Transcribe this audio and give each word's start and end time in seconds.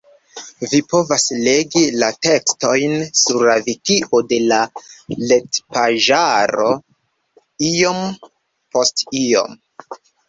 Vi 0.69 0.77
povas 0.93 1.23
legi 1.47 1.81
la 2.03 2.07
tekstojn 2.27 2.95
sur 3.23 3.45
la 3.49 3.57
Vikio 3.67 4.21
de 4.33 4.39
la 4.53 4.59
retpaĝaro 5.27 6.71
Iom 7.71 8.01
post 8.25 9.05
iom. 9.23 9.59